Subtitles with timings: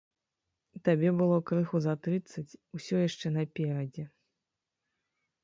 [0.87, 4.09] Табе было крыху за трыццаць, усё яшчэ наперадзе!